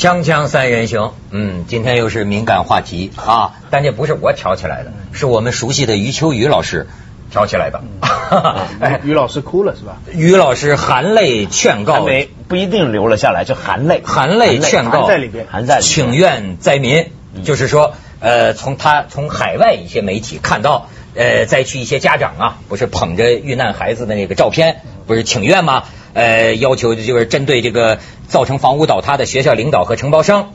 [0.00, 3.12] 锵锵三人行，嗯，今天又是敏感话题。
[3.16, 6.86] 啊，但这不是我挑起来的，是我们熟悉的余秋雨老师
[7.30, 7.82] 挑起来的。
[8.80, 9.98] 哎，于老师哭了是吧？
[10.10, 15.06] 于老师含泪劝告，没不一定流了下来，就含泪，含泪劝告。
[15.06, 17.12] 在里边，含在请愿灾民，
[17.44, 24.80] 就是说，呃，从他从海外一些媒体看到，呃，灾区一些家长啊，不是捧着遇难孩子的那个照片，
[25.10, 25.82] 不是请愿吗？
[26.14, 30.52] 呃，要求就是针对这个造成房屋倒塌的学校领导和承包商。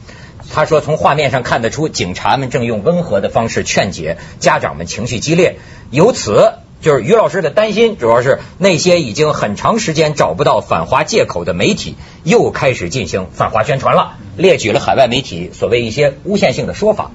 [0.53, 5.57] 他说，从画面上看得出，警察们正用温和的方式劝解家长们，情绪激烈。
[5.91, 17.11] 由此，就是于老师的担心，主要是那些已经很长时间找不到反华借口的媒体，又开始进行反华宣传了，列举了海外媒体所谓一些诬陷性的说法。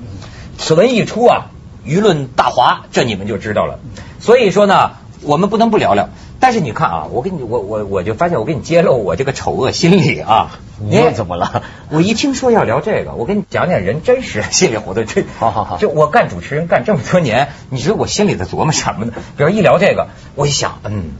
[0.58, 1.47] 此文一出啊，
[1.86, 3.78] 舆论大哗，这你们就知道了。
[4.19, 4.91] 所以说呢，
[5.22, 6.10] 我们不能不聊聊。
[6.41, 10.58] 但是你看啊，我给你，我我我就发现，我给你揭露我这个丑恶心理啊。
[10.82, 11.62] 你又怎么了？
[11.91, 15.05] 我一听说要聊这个，我跟你讲讲人真实心理活动。
[15.05, 19.12] 这好好好，就我干主持人干这么多年，你知道我心里在琢磨什么呢？
[19.36, 21.10] 比如一聊这个，我一想，嗯，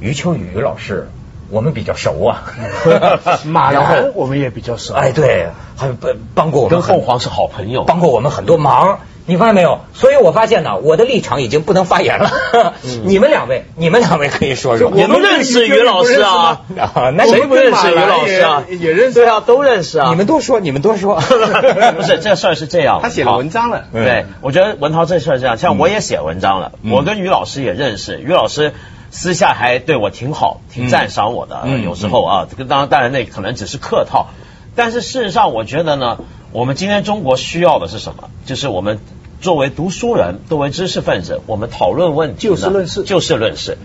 [0.00, 1.08] 余秋雨老师，
[1.50, 2.42] 我们比较熟啊。
[3.46, 4.94] 马然我们也比较熟。
[4.94, 8.98] 哎，对，还帮帮过我们，跟凤凰是好朋友，帮过我们很多忙。
[9.28, 9.80] 你发现没有？
[9.92, 12.30] 所以我发现呢，我的立场已经不能发言了。
[13.04, 14.88] 你们两位，你们两位可以说说。
[14.88, 16.62] 我们认识于老师啊，
[17.14, 18.64] 那谁不认识于老师啊？
[18.68, 20.10] 也认识，对啊，都认识啊。
[20.10, 21.16] 你们多说，你们多说。
[21.96, 23.86] 不是这事儿是这样，他写了文章了。
[23.92, 28.74] 对，我觉得文涛这事儿这样，像我也写文章了，我跟于老师也认识，于老师
[29.10, 31.66] 私下还对我挺好，挺赞赏我的。
[31.84, 34.28] 有时候啊，这个当然当然那可能只是客套，
[34.76, 36.18] 但是事实上我觉得呢，
[36.52, 38.30] 我们今天中国需要的是什么？
[38.44, 39.00] 就是我们。
[39.40, 43.78] 作为读书人，作为知识分子，我们讨论问题，就事论事，就事论事。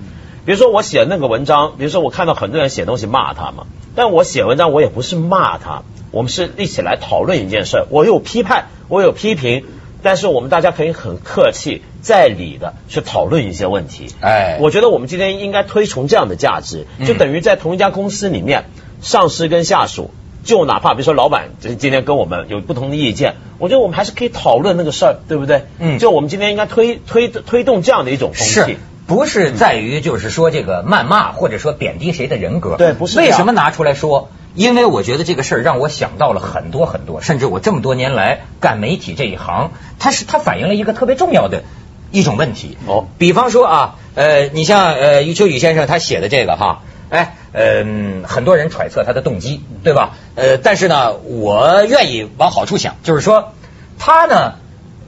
[0.45, 7.85] 比如说我写那个文章，比如说我看到很多人写东西骂他嘛，但我写文章我也不是骂他，我们是一起来讨论一件事。
[7.90, 9.66] 我有批判，我有批评，
[10.01, 14.07] 但是我们大家可以很客气、在理的去讨论一些问题。
[14.22, 18.66] 哎，我觉得我们今天应该推崇这样的价值，就等于在同一家公司里面，
[19.01, 20.09] 上司跟下属。
[20.44, 25.66] 就哪怕比如说老板今今天跟我们有不同的意见，我觉得我们还是可以讨论那个事儿，对不对？
[25.79, 34.29] 嗯，就我们今天应该推推推动这样的一种风气，不是在于就是说这个谩骂或者说贬低谁的人格，对，不是为什么拿出来说？
[34.53, 41.63] 因为我觉得这个事儿让我想到了很多很多，甚至我这么多年来干媒体这一行，它是它反映了一个特别重要的
[42.12, 42.78] 一种问题。
[42.88, 46.81] 哦，比方说啊，呃，你像呃余秋雨先生他写的这个哈。
[47.09, 50.16] 哎，嗯，很多人揣测他的动机，对吧？
[50.35, 53.53] 呃，但是呢，我愿意往好处想，就是说
[54.00, 54.53] 他呢，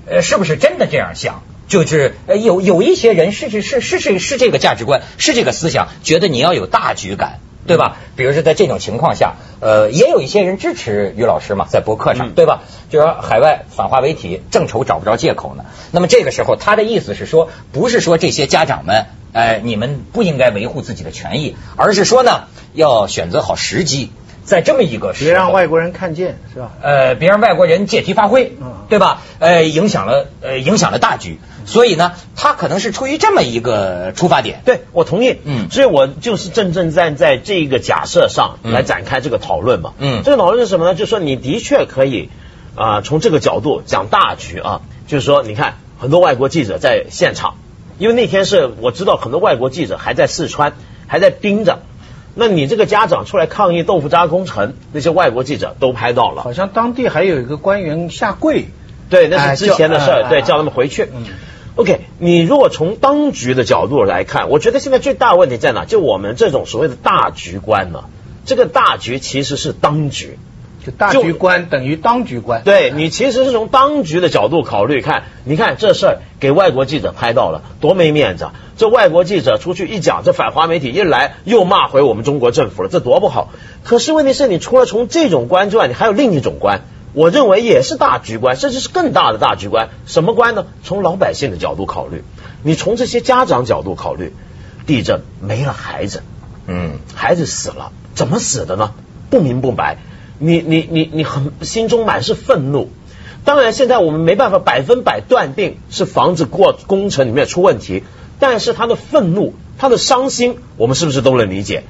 [0.06, 1.44] 呃，是不是真的这样想？
[1.66, 7.96] 就是呃有有一些人是是是是是是这个价值观，是这个思想，觉得你要有大局感，对吧？
[8.18, 12.64] 比如说在这种情况下，呃，也有一些人支持于老师嘛，在博客上，对吧？
[12.90, 15.64] 就说海外反华媒体正愁找不着借口呢。
[15.92, 19.06] 那么这个时候，他的意思是说，不是说这些家长们。
[19.34, 24.12] 哎，你们不应该维护自己的权益，而是说呢，要选择好时机，
[24.44, 26.72] 在这么一个别让外国人看见，是吧？
[26.82, 28.56] 呃，别让外国人借题发挥，
[28.90, 29.22] 对吧？
[29.40, 34.62] 呃，影响了呃影响了大局，所以呢，他可能是出于这么一个出发点。
[34.66, 35.38] 对，我同意。
[35.44, 39.94] 嗯，所以我就是正正站在这个假设上来展开这个讨论嘛。
[39.98, 40.94] 嗯，这个讨论是什么呢？
[40.94, 42.30] 就是说你的确可以
[42.76, 47.56] 啊，从这个角度讲大局啊，就是说，你看很多外国记者在现场。
[48.03, 50.74] 因为那天是我知道很多外国记者还在四川，
[51.08, 51.80] 还在盯着。
[52.36, 56.41] 那你这个家长出来抗议豆腐渣工程，那些外国记者都拍到了。
[56.41, 58.66] 好像当地还有一个官员下跪。
[59.09, 60.28] 对，那是之前的事儿。
[60.28, 61.03] 对，叫他们回去。
[61.16, 61.24] 嗯
[61.78, 65.85] OK，你如果从当局的角度来看，我觉得现在最大问题在哪？
[65.85, 68.03] 就我们这种所谓的大局观呢？
[68.44, 70.38] 这个大局其实是当局。
[70.85, 78.49] 就大局观等于当局观，对你其实是从当局的角度考虑，看，你看这事儿给外国记者拍到了，多没面子！
[78.75, 83.53] 这外国记者出去一讲，这反华媒体一来又骂回我们中国政府了，这多不好。
[83.85, 86.81] 可是问题是你除了从这种观之外，你还有另一种观，
[87.16, 89.87] 我认为也是大局观，甚至是更大的大局观。
[90.05, 90.66] 什么观呢？
[90.84, 92.25] 从老百姓的角度考虑，
[92.61, 94.34] 你从这些家长角度考虑，
[94.85, 96.23] 地震没了孩子，
[96.67, 98.91] 嗯，孩子死了，怎么死的呢？
[99.29, 99.95] 不明不白。
[100.40, 102.90] 你你你你很心中满是愤怒，
[103.45, 108.03] 当然现在我们没办法百分百断定是房子过工程里面出问题，
[108.40, 111.84] 但是他的愤怒，他的伤心，我们是不是都能理解？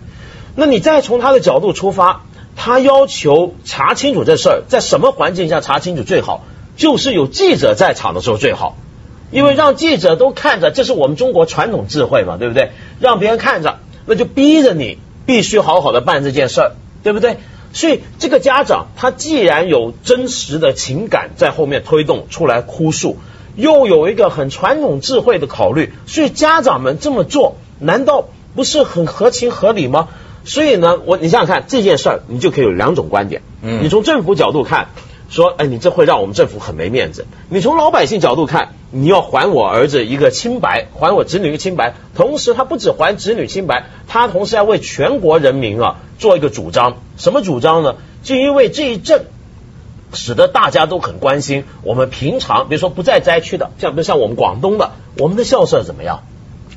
[0.55, 2.23] 那你再从他的角度出发，
[2.55, 6.43] 他要求查清楚这事儿，在什么环境下查清楚最好？
[6.75, 8.77] 就是有记者在场的时候最好，
[9.29, 12.71] 因为让记者都看着，这是我们中国传统智慧嘛，对不对？
[12.99, 13.77] 让别人看着，
[14.07, 14.97] 那就逼着你
[15.27, 16.71] 必须好好的办这件事儿，
[17.03, 17.37] 对不对？
[17.73, 23.17] 所以这个家长他既然有真实的情感在后面推动出来哭诉，
[23.55, 30.07] 又有一个很传统智慧的考虑，所以家长们这么做，难道不是很合情合理吗？
[30.45, 33.41] 所以呢，我你想想看这件事儿，你就可以有两种观点。
[33.61, 34.89] 嗯，你从政府角度看，
[35.33, 41.95] 说，哎，你这会让我们政府很没面子；你从老百姓角度看，你要还我儿子一个清白，还我子女一个清白。
[42.15, 46.97] 同时，他不止还子女清白，他同时要为全国人民啊做一个主张。
[47.17, 47.95] 什么主张呢？
[48.21, 49.25] 就因为这一阵，
[50.13, 56.19] 使得大家都很关心我们平常，比如说不在灾区的，像比如像我们广东的，我们的校舍怎么样？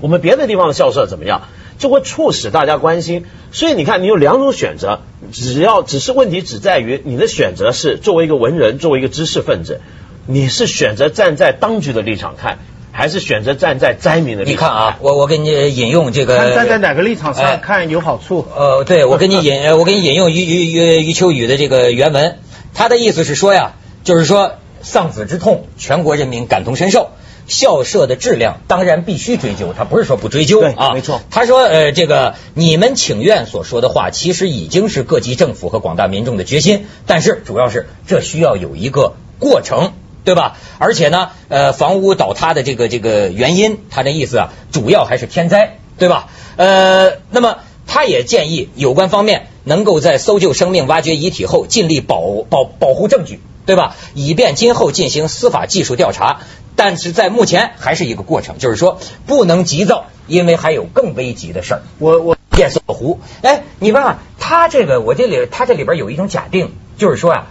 [0.01, 1.43] 我们别的地方的校舍怎么样？
[1.79, 5.01] 就会促使大家关心，所以你看，你有两种选择，
[5.33, 9.81] 只要只是问题只在于你的选择是作为一个文人，作为一个知识分子，
[10.27, 12.59] 你是选择站在当局的立场看，
[12.93, 14.55] 还是选择站在灾民的立场？
[14.55, 18.47] 你看啊，我我给你引用这个，站在哪个立场上看有好处？
[18.57, 22.39] 呃，对，我给你引， 我给你引用余余余余秋雨的这个原文，
[22.75, 27.11] 他的意思是说呀，就是说丧子之痛，全国人民感同身受。
[27.47, 31.21] 校舍的质量当然必须追究，他不是说不追究啊，没错。
[31.31, 39.93] 他说，呃，这个你们请愿所说的话，其实已经是各级政府和广大民众的决心，但是主要是这需要有一个过程，
[40.25, 40.57] 对吧？
[40.79, 46.29] 而且呢，呃，房屋倒塌的这个这个原因，他的意思啊，主要还是天灾，对吧？
[46.57, 53.95] 呃，那么他也建议有关方面能够在搜救生命、挖掘遗体后，尽力保保保护证据，对吧？
[54.15, 56.41] 以便今后进行司法技术调查。
[56.77, 61.83] 但是在目前还是一个过程，就是说不能急躁，因为还有更危急的事儿。
[61.99, 67.47] 我我变色湖，哎，你看他这个，我这里他这里边有一种假定，就是说啊，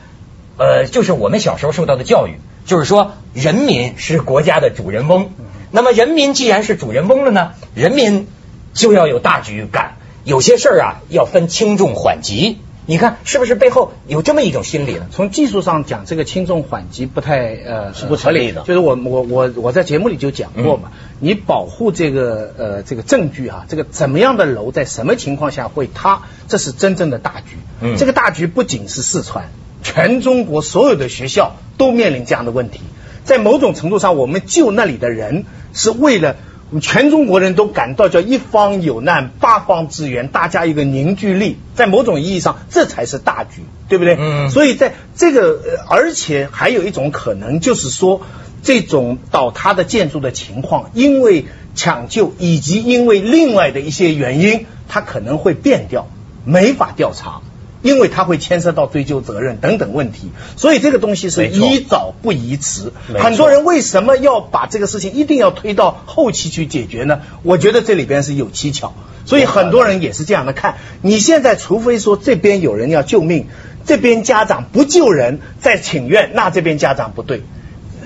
[0.58, 5.32] 呃，就是我们小时候受到的教育，就是说人民是国家的主人翁。
[5.72, 8.28] 那么人民既然是主人翁了呢，人民
[8.74, 12.60] 就要有大局感，有些事儿啊要分轻重缓急。
[12.88, 15.08] 你看是不是背后有这么一种心理呢？
[15.12, 18.62] 从技术上讲，这个轻重缓急不太呃是不合理的。
[18.62, 27.58] 就是我我我我在节目里就讲过嘛，你保护这个呃这个证据啊，这个怎么样的楼在什么情况下会塌，这是真正的大局。
[27.82, 29.46] 嗯，这个大局不仅是四川，
[29.82, 32.82] 全中国所有的学校都面临这样的问题。
[33.24, 36.36] 在某种程度上，我们救那里的人是为了。
[36.80, 44.18] 全中国人都感到叫一方有难八方支援，大家一个凝聚力，在某种意义上这才是大局，对不对？
[44.20, 44.50] 嗯。
[44.50, 48.22] 所以在这个，而且还有一种可能，就是说
[48.64, 51.46] 这种倒塌的建筑的情况，因为
[51.76, 56.08] 抢救以及因为另外的一些原因，它可能会变掉，
[56.46, 57.42] 没法调查。
[57.86, 62.92] 因为它会牵涉到追究责任等等问题，所以这个东西是宜早不宜迟。
[63.14, 67.22] 很多人为什么要把这个事情一定要推到后期去解决呢？
[67.44, 68.94] 我觉得这里边是有蹊跷，
[69.28, 70.78] 所以很多人也是这样的看。
[71.04, 73.46] 你现在除非说这边有人要救命，
[73.86, 77.44] 这边家长不救人，再请愿，那这边家长不对。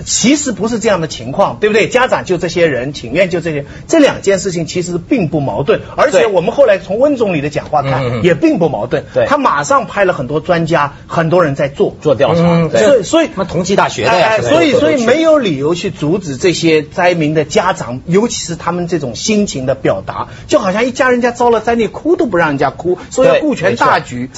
[0.06, 1.88] 其实不是这样的情况，对不对？
[1.90, 5.82] 家长就这些人，请愿就这些，这两件事情其实并不矛盾。
[5.96, 9.04] 而且我们后来从温总理的讲话看，也并不矛盾。
[9.28, 12.70] 他马上派了很多专家，很多人在做做调查。
[12.70, 24.30] 所以，所以，那同济大学的呀，所以，所以没有理由去阻止这些灾民的家长，尤其是他们这种心情的表达，就好像一家人家遭了灾，你哭都不让人家哭，说要顾全大局，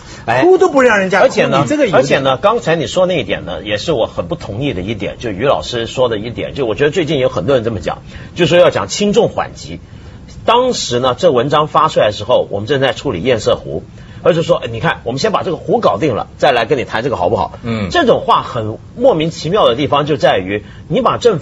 [0.42, 1.20] 哭都不让人家。
[1.20, 5.51] 而且呢，而且呢，刚才你说那一点呢，也是我很不同意的一点，就于。
[5.52, 8.02] 老师说的一点，就我觉得最近有很多人这么讲，
[8.34, 9.80] 就说要讲轻重缓急。
[10.46, 13.84] 当时呢，这文章发出来的时候，我们正在处理堰塞湖，
[14.24, 17.60] 而是说，你看，我们先把这个湖搞定了，再来跟你谈这个好不好？
[17.64, 21.40] 嗯，这种话很莫名其妙的地方就在于，你把政府。